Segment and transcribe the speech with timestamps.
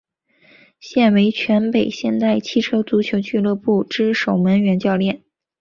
[0.79, 5.21] 现为全北现代汽车足球俱乐部之守门员教练。